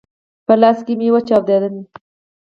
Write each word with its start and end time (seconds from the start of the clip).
په 0.45 0.53
لاس 0.61 0.77
کي 0.85 0.93
مي 0.99 1.07
وچاودله! 1.13 1.69